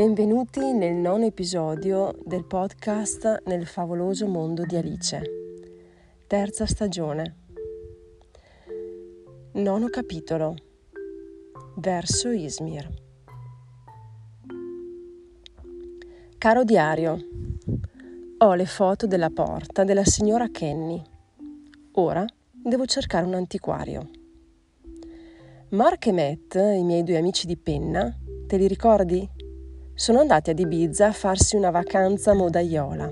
Benvenuti 0.00 0.72
nel 0.72 0.94
nono 0.94 1.26
episodio 1.26 2.16
del 2.24 2.46
podcast 2.46 3.42
Nel 3.44 3.66
favoloso 3.66 4.26
mondo 4.26 4.64
di 4.64 4.74
Alice, 4.74 5.20
terza 6.26 6.64
stagione. 6.64 7.36
Nono 9.52 9.88
capitolo. 9.88 10.54
Verso 11.76 12.30
Izmir. 12.30 12.88
Caro 16.38 16.64
diario, 16.64 17.18
ho 18.38 18.54
le 18.54 18.64
foto 18.64 19.06
della 19.06 19.28
porta 19.28 19.84
della 19.84 20.06
signora 20.06 20.48
Kenny. 20.48 21.02
Ora 21.96 22.24
devo 22.50 22.86
cercare 22.86 23.26
un 23.26 23.34
antiquario. 23.34 24.08
Mark 25.68 26.06
e 26.06 26.12
Matt, 26.12 26.54
i 26.54 26.84
miei 26.84 27.02
due 27.02 27.18
amici 27.18 27.46
di 27.46 27.58
penna, 27.58 28.10
te 28.46 28.56
li 28.56 28.66
ricordi? 28.66 29.39
Sono 30.00 30.20
andati 30.20 30.48
ad 30.48 30.58
Ibiza 30.58 31.08
a 31.08 31.12
farsi 31.12 31.56
una 31.56 31.68
vacanza 31.68 32.32
modaiola. 32.32 33.10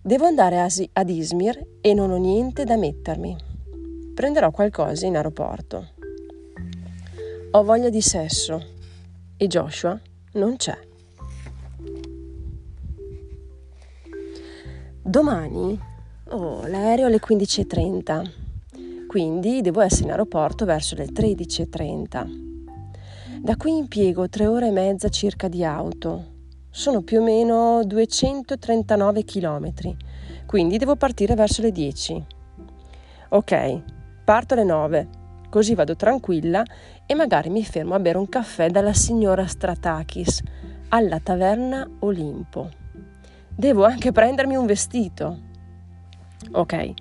Devo 0.00 0.26
andare 0.26 0.60
ad 0.92 1.08
Izmir 1.10 1.78
e 1.80 1.92
non 1.92 2.12
ho 2.12 2.18
niente 2.18 2.62
da 2.62 2.76
mettermi. 2.76 3.36
Prenderò 4.14 4.52
qualcosa 4.52 5.04
in 5.04 5.16
aeroporto. 5.16 5.88
Ho 7.50 7.64
voglia 7.64 7.88
di 7.88 8.00
sesso 8.00 8.64
e 9.36 9.48
Joshua 9.48 10.00
non 10.34 10.54
c'è. 10.54 10.78
Domani 15.02 15.80
oh, 16.28 16.64
l'aereo 16.68 17.06
alle 17.06 17.18
15.30 17.18 18.30
quindi 19.08 19.62
devo 19.62 19.80
essere 19.80 20.04
in 20.04 20.10
aeroporto 20.10 20.64
verso 20.64 20.94
le 20.94 21.06
13.30. 21.06 22.51
Da 23.42 23.56
qui 23.56 23.76
impiego 23.76 24.28
tre 24.28 24.46
ore 24.46 24.68
e 24.68 24.70
mezza 24.70 25.08
circa 25.08 25.48
di 25.48 25.64
auto. 25.64 26.26
Sono 26.70 27.02
più 27.02 27.18
o 27.18 27.24
meno 27.24 27.82
239 27.84 29.24
km, 29.24 29.72
quindi 30.46 30.78
devo 30.78 30.94
partire 30.94 31.34
verso 31.34 31.60
le 31.60 31.72
10. 31.72 32.24
Ok, 33.30 33.82
parto 34.24 34.54
alle 34.54 34.62
9, 34.62 35.08
così 35.50 35.74
vado 35.74 35.96
tranquilla 35.96 36.62
e 37.04 37.14
magari 37.16 37.50
mi 37.50 37.64
fermo 37.64 37.94
a 37.94 37.98
bere 37.98 38.16
un 38.16 38.28
caffè 38.28 38.70
dalla 38.70 38.92
signora 38.92 39.44
Stratakis 39.44 40.40
alla 40.90 41.18
taverna 41.18 41.84
Olimpo. 41.98 42.70
Devo 43.48 43.84
anche 43.84 44.12
prendermi 44.12 44.54
un 44.54 44.66
vestito. 44.66 45.38
Ok, 46.52 46.94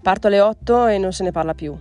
Parto 0.00 0.28
alle 0.28 0.40
8 0.40 0.86
e 0.86 0.98
non 0.98 1.12
se 1.12 1.24
ne 1.24 1.30
parla 1.30 1.52
più. 1.52 1.76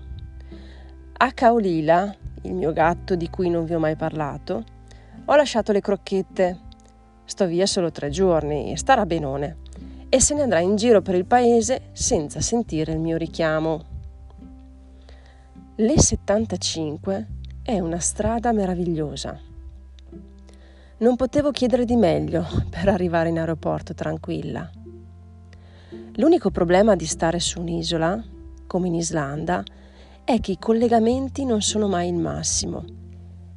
A 1.21 1.31
Caolila, 1.31 2.13
il 2.43 2.53
mio 2.53 2.71
gatto 2.71 3.15
di 3.15 3.29
cui 3.29 3.49
non 3.49 3.65
vi 3.65 3.73
ho 3.73 3.79
mai 3.79 3.95
parlato, 3.95 4.63
ho 5.25 5.35
lasciato 5.35 5.71
le 5.71 5.81
crocchette. 5.81 6.59
Sto 7.25 7.45
via 7.45 7.65
solo 7.65 7.91
tre 7.91 8.09
giorni, 8.09 8.75
starà 8.77 9.05
benone, 9.05 9.57
e 10.09 10.19
se 10.19 10.33
ne 10.33 10.41
andrà 10.41 10.59
in 10.59 10.75
giro 10.75 11.01
per 11.01 11.15
il 11.15 11.25
paese 11.25 11.89
senza 11.91 12.41
sentire 12.41 12.91
il 12.91 12.99
mio 12.99 13.17
richiamo. 13.17 13.83
L'E75 15.77 17.25
è 17.61 17.79
una 17.79 17.99
strada 17.99 18.51
meravigliosa. 18.51 19.39
Non 20.97 21.15
potevo 21.15 21.51
chiedere 21.51 21.85
di 21.85 21.95
meglio 21.95 22.45
per 22.69 22.89
arrivare 22.89 23.29
in 23.29 23.39
aeroporto 23.39 23.93
tranquilla. 23.93 24.69
L'unico 26.15 26.49
problema 26.49 26.95
di 26.95 27.05
stare 27.05 27.39
su 27.39 27.61
un'isola, 27.61 28.21
come 28.67 28.87
in 28.87 28.95
Islanda, 28.95 29.63
che 30.37 30.51
i 30.51 30.59
collegamenti 30.59 31.45
non 31.45 31.61
sono 31.61 31.87
mai 31.87 32.09
il 32.09 32.15
massimo 32.15 32.85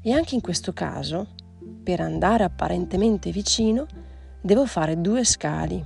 e 0.01 0.13
anche 0.13 0.35
in 0.35 0.41
questo 0.41 0.73
caso, 0.73 1.29
per 1.83 2.01
andare 2.01 2.45
apparentemente 2.45 3.31
vicino, 3.31 3.87
devo 4.41 4.67
fare 4.67 5.01
due 5.01 5.25
scali, 5.25 5.85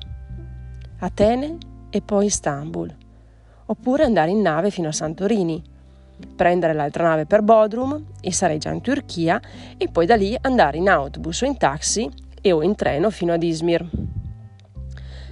Atene 0.99 1.59
e 1.91 2.01
poi 2.01 2.27
Istanbul, 2.27 2.95
oppure 3.67 4.05
andare 4.05 4.31
in 4.31 4.41
nave 4.41 4.71
fino 4.71 4.89
a 4.89 4.93
Santorini, 4.93 5.63
prendere 6.35 6.73
l'altra 6.73 7.09
nave 7.09 7.27
per 7.27 7.43
Bodrum 7.43 8.13
e 8.21 8.33
sarei 8.33 8.59
già 8.59 8.71
in 8.71 8.81
Turchia 8.81 9.41
e 9.77 9.89
poi 9.89 10.07
da 10.07 10.17
lì 10.17 10.35
andare 10.41 10.79
in 10.79 10.89
autobus 10.89 11.43
o 11.43 11.47
in 11.47 11.59
taxi 11.59 12.09
e 12.41 12.53
o 12.53 12.63
in 12.63 12.75
treno 12.75 13.11
fino 13.11 13.35
ad 13.35 13.43
Izmir. 13.43 13.87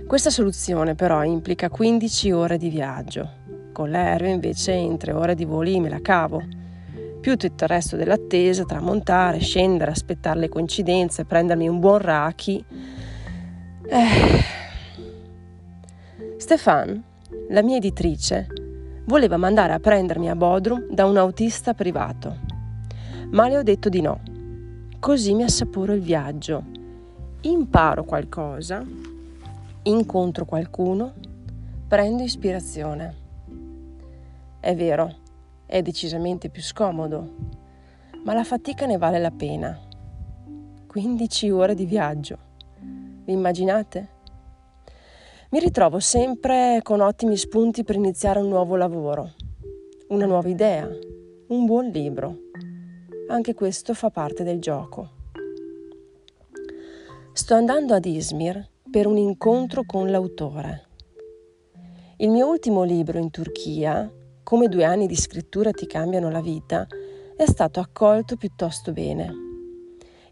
Questa 0.07 0.29
soluzione 0.29 0.95
però 0.95 1.25
implica 1.25 1.71
15 1.71 2.33
ore 2.33 2.59
di 2.59 2.69
viaggio. 2.69 3.43
Con 3.75 3.91
l'aereo 3.91 4.31
invece 4.31 4.71
in 4.71 4.97
3 4.97 5.13
ore 5.13 5.35
di 5.35 5.45
voli 5.45 5.81
me 5.81 5.89
la 5.89 6.01
cavo. 6.01 6.41
Più 7.21 7.37
tutto 7.37 7.65
il 7.65 7.71
resto 7.71 7.97
dell'attesa 7.97 8.63
tra 8.63 8.81
montare, 8.81 9.41
scendere, 9.41 9.91
aspettare 9.91 10.39
le 10.39 10.49
coincidenze, 10.49 11.25
prendermi 11.25 11.67
un 11.67 11.81
buon 11.81 11.99
raki. 11.99 12.65
Eh. 13.89 14.45
Stefan, 16.37 17.03
la 17.49 17.63
mia 17.63 17.79
editrice, 17.79 18.47
voleva 19.07 19.37
mandare 19.37 19.73
a 19.73 19.81
prendermi 19.81 20.31
a 20.31 20.37
Bodrum 20.37 20.87
da 20.91 21.07
un 21.07 21.17
autista 21.17 21.75
privato. 21.75 22.37
Ma 23.33 23.49
le 23.49 23.59
ho 23.59 23.63
detto 23.65 23.89
di 23.89 24.01
no. 24.01 24.21
Così 25.01 25.35
mi 25.35 25.43
assaporo 25.43 25.95
il 25.95 26.01
viaggio. 26.01 26.63
Imparo 27.41 28.05
qualcosa 28.05 28.87
incontro 29.85 30.45
qualcuno, 30.45 31.13
prendo 31.89 32.23
ispirazione. 32.23 33.24
È 34.65 34.75
vero, 34.75 35.15
è 35.67 35.83
decisamente 35.83 36.49
più 36.49 36.63
scomodo, 36.63 37.35
ma 38.25 38.33
la 38.33 38.45
fatica 38.45 38.87
ne 38.87 38.97
vale 38.97 39.19
la 39.19 39.31
pena. 39.31 39.79
15 40.87 41.51
ore 41.51 41.75
di 41.75 41.85
viaggio. 41.85 42.39
Vi 43.27 43.31
immaginate? 43.31 44.09
Mi 45.51 45.59
ritrovo 45.59 46.01
sempre 46.01 46.81
con 46.83 47.03
ottimi 47.03 47.37
spunti 47.37 47.85
per 47.85 47.97
iniziare 47.97 48.39
un 48.39 48.49
nuovo 48.49 48.77
lavoro, 48.77 49.35
una 50.09 50.25
nuova 50.25 50.49
idea, 50.49 50.89
un 51.49 51.67
buon 51.67 51.89
libro. 51.89 52.45
Anche 53.29 53.53
questo 53.53 53.93
fa 53.93 54.09
parte 54.09 54.45
del 54.45 54.61
gioco. 54.61 55.11
Sto 57.35 57.55
andando 57.55 57.93
ad 57.93 58.07
Izmir 58.07 58.67
per 58.91 59.07
un 59.07 59.19
incontro 59.19 59.85
con 59.85 60.11
l'autore. 60.11 60.87
Il 62.17 62.31
mio 62.31 62.49
ultimo 62.49 62.83
libro 62.83 63.19
in 63.19 63.29
Turchia, 63.29 64.11
Come 64.45 64.69
due 64.69 64.85
anni 64.85 65.07
di 65.07 65.17
scrittura 65.17 65.71
ti 65.71 65.87
cambiano 65.87 66.29
la 66.29 66.43
vita, 66.43 66.87
è 67.35 67.47
stato 67.47 67.81
accolto 67.81 68.37
piuttosto 68.37 68.93
bene. 68.93 69.33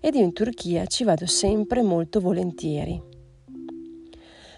Ed 0.00 0.14
io 0.14 0.22
in 0.22 0.34
Turchia 0.34 0.84
ci 0.84 1.02
vado 1.02 1.24
sempre 1.24 1.80
molto 1.80 2.20
volentieri. 2.20 3.02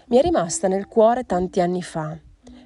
Mi 0.07 0.17
è 0.17 0.21
rimasta 0.21 0.67
nel 0.67 0.87
cuore 0.87 1.23
tanti 1.23 1.61
anni 1.61 1.81
fa, 1.81 2.19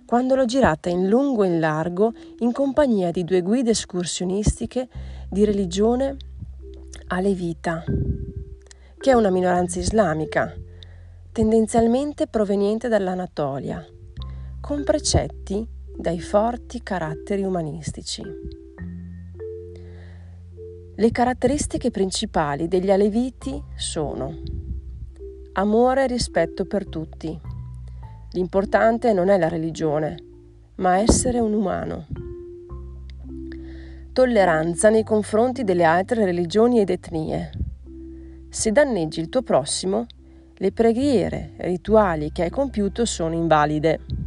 quando 0.03 0.33
l'ho 0.33 0.45
girata 0.45 0.89
in 0.89 1.07
lungo 1.07 1.43
e 1.43 1.49
in 1.49 1.59
largo 1.59 2.11
in 2.39 2.51
compagnia 2.51 3.11
di 3.11 3.23
due 3.23 3.43
guide 3.43 3.69
escursionistiche 3.69 4.89
di 5.29 5.45
religione 5.45 6.17
alevita, 7.09 7.83
che 8.97 9.11
è 9.11 9.13
una 9.13 9.29
minoranza 9.29 9.77
islamica, 9.77 10.51
tendenzialmente 11.31 12.25
proveniente 12.25 12.87
dall'Anatolia, 12.87 13.85
con 14.59 14.83
precetti 14.83 15.77
dai 15.99 16.21
forti 16.21 16.81
caratteri 16.81 17.43
umanistici. 17.43 18.23
Le 20.95 21.11
caratteristiche 21.11 21.91
principali 21.91 22.69
degli 22.69 22.89
Aleviti 22.89 23.61
sono 23.75 24.33
amore 25.53 26.05
e 26.05 26.07
rispetto 26.07 26.63
per 26.63 26.87
tutti. 26.87 27.37
L'importante 28.31 29.11
non 29.11 29.27
è 29.27 29.37
la 29.37 29.49
religione, 29.49 30.23
ma 30.75 30.99
essere 30.99 31.39
un 31.39 31.51
umano. 31.51 32.07
Tolleranza 34.13 34.89
nei 34.89 35.03
confronti 35.03 35.65
delle 35.65 35.83
altre 35.83 36.23
religioni 36.23 36.79
ed 36.79 36.91
etnie. 36.91 37.51
Se 38.47 38.71
danneggi 38.71 39.19
il 39.19 39.27
tuo 39.27 39.41
prossimo, 39.41 40.05
le 40.53 40.71
preghiere 40.71 41.55
rituali 41.57 42.31
che 42.31 42.43
hai 42.43 42.49
compiuto 42.49 43.03
sono 43.03 43.35
invalide. 43.35 44.18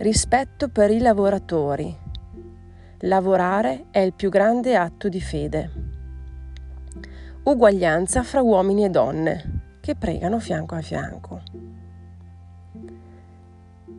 Rispetto 0.00 0.70
per 0.70 0.90
i 0.90 0.98
lavoratori. 0.98 1.94
Lavorare 3.00 3.88
è 3.90 3.98
il 3.98 4.14
più 4.14 4.30
grande 4.30 4.74
atto 4.74 5.10
di 5.10 5.20
fede. 5.20 5.70
Uguaglianza 7.42 8.22
fra 8.22 8.40
uomini 8.40 8.86
e 8.86 8.88
donne 8.88 9.76
che 9.80 9.96
pregano 9.96 10.38
fianco 10.38 10.74
a 10.74 10.80
fianco. 10.80 11.42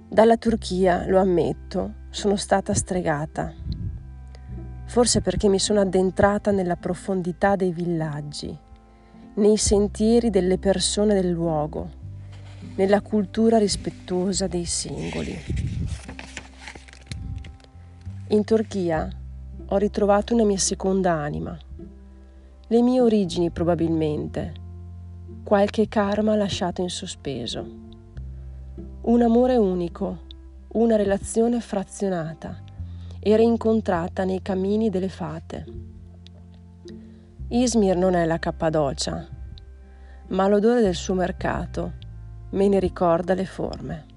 Dalla 0.09 0.38
Turchia, 0.38 1.06
lo 1.06 1.19
ammetto, 1.19 1.94
sono 2.09 2.36
stata 2.36 2.74
stregata. 2.74 3.54
Forse 4.86 5.21
perché 5.21 5.50
mi 5.50 5.59
sono 5.59 5.81
addentrata 5.81 6.50
nella 6.50 6.77
profondità 6.77 7.56
dei 7.56 7.71
villaggi 7.71 8.57
nei 9.36 9.57
sentieri 9.57 10.31
delle 10.31 10.57
persone 10.57 11.13
del 11.13 11.30
luogo, 11.30 12.00
nella 12.75 13.01
cultura 13.01 13.57
rispettosa 13.57 14.47
dei 14.47 14.65
singoli. 14.65 15.38
In 18.29 18.44
Turchia 18.45 19.09
ho 19.68 19.77
ritrovato 19.77 20.33
una 20.33 20.45
mia 20.45 20.57
seconda 20.57 21.12
anima, 21.12 21.57
Le 22.68 22.81
mie 22.81 23.01
origini 23.01 23.50
probabilmente, 23.50 24.53
qualche 25.44 25.89
karma 25.89 26.35
lasciato 26.35 26.81
in 26.81 26.89
sospeso. 26.89 27.65
Un 29.01 29.21
amore 29.21 29.57
unico, 29.57 30.19
una 30.73 30.95
relazione 30.95 31.59
frazionata 31.59 32.63
e 33.19 33.35
rincontrata 33.35 34.23
nei 34.23 34.41
cammini 34.41 34.89
delle 34.89 35.09
fate. 35.09 35.65
Izmir 37.50 37.97
non 37.97 38.13
è 38.13 38.25
la 38.25 38.39
Cappadocia, 38.39 39.27
ma 40.29 40.47
l'odore 40.47 40.79
del 40.79 40.95
suo 40.95 41.13
mercato 41.13 42.00
me 42.51 42.68
ne 42.68 42.80
ricorda 42.80 43.33
le 43.33 43.45
forme. 43.45 44.11